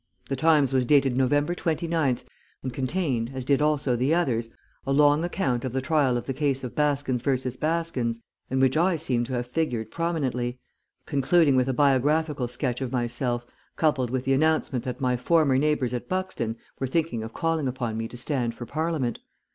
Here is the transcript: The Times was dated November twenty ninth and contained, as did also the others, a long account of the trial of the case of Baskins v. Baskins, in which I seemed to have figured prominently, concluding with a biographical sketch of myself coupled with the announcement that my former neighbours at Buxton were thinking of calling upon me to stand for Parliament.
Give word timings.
The 0.29 0.35
Times 0.35 0.73
was 0.73 0.83
dated 0.87 1.15
November 1.15 1.53
twenty 1.53 1.87
ninth 1.87 2.25
and 2.63 2.73
contained, 2.73 3.33
as 3.35 3.45
did 3.45 3.61
also 3.61 3.95
the 3.95 4.15
others, 4.15 4.49
a 4.83 4.91
long 4.91 5.23
account 5.23 5.63
of 5.63 5.73
the 5.73 5.79
trial 5.79 6.17
of 6.17 6.25
the 6.25 6.33
case 6.33 6.63
of 6.63 6.73
Baskins 6.73 7.21
v. 7.21 7.51
Baskins, 7.59 8.19
in 8.49 8.59
which 8.59 8.75
I 8.75 8.95
seemed 8.95 9.27
to 9.27 9.33
have 9.33 9.45
figured 9.45 9.91
prominently, 9.91 10.57
concluding 11.05 11.55
with 11.55 11.69
a 11.69 11.73
biographical 11.73 12.47
sketch 12.47 12.81
of 12.81 12.91
myself 12.91 13.45
coupled 13.75 14.09
with 14.09 14.25
the 14.25 14.33
announcement 14.33 14.85
that 14.85 15.01
my 15.01 15.17
former 15.17 15.59
neighbours 15.59 15.93
at 15.93 16.09
Buxton 16.09 16.57
were 16.79 16.87
thinking 16.87 17.21
of 17.21 17.31
calling 17.33 17.67
upon 17.67 17.95
me 17.95 18.07
to 18.07 18.17
stand 18.17 18.55
for 18.55 18.65
Parliament. 18.65 19.19